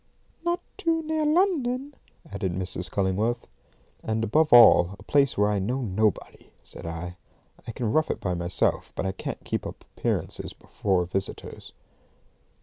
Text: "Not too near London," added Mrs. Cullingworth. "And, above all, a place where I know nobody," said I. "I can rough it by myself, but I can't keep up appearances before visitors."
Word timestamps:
"Not 0.43 0.61
too 0.77 1.03
near 1.03 1.27
London," 1.27 1.93
added 2.31 2.53
Mrs. 2.53 2.89
Cullingworth. 2.89 3.45
"And, 4.01 4.23
above 4.23 4.51
all, 4.51 4.95
a 4.97 5.03
place 5.03 5.37
where 5.37 5.51
I 5.51 5.59
know 5.59 5.81
nobody," 5.83 6.49
said 6.63 6.87
I. 6.87 7.17
"I 7.67 7.71
can 7.71 7.93
rough 7.93 8.09
it 8.09 8.19
by 8.19 8.33
myself, 8.33 8.91
but 8.95 9.05
I 9.05 9.11
can't 9.11 9.43
keep 9.45 9.63
up 9.67 9.85
appearances 9.95 10.53
before 10.53 11.05
visitors." 11.05 11.73